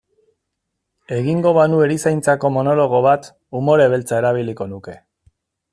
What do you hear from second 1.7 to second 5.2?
erizainentzako monologo bat, umore beltza erabiliko nuke.